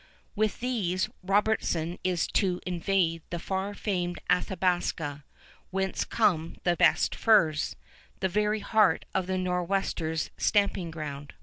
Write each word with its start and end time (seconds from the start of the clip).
With 0.35 0.61
these 0.61 1.09
Robertson 1.21 1.99
is 2.03 2.25
to 2.29 2.59
invade 2.65 3.21
the 3.29 3.37
far 3.37 3.75
famed 3.75 4.17
Athabasca, 4.31 5.23
whence 5.69 6.05
come 6.05 6.55
the 6.63 6.75
best 6.75 7.13
furs, 7.13 7.75
the 8.19 8.27
very 8.27 8.61
heart 8.61 9.05
of 9.13 9.27
the 9.27 9.37
Nor'westers' 9.37 10.31
stamping 10.39 10.89
ground. 10.89 11.35